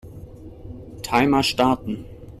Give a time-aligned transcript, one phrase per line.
[1.03, 2.05] Timer starten.